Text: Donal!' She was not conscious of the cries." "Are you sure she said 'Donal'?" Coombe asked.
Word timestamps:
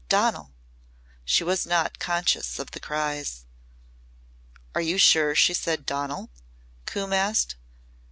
Donal!' 0.09 0.51
She 1.23 1.43
was 1.43 1.67
not 1.67 1.99
conscious 1.99 2.57
of 2.57 2.71
the 2.71 2.79
cries." 2.79 3.45
"Are 4.73 4.81
you 4.81 4.97
sure 4.97 5.35
she 5.35 5.53
said 5.53 5.85
'Donal'?" 5.85 6.31
Coombe 6.87 7.13
asked. 7.13 7.55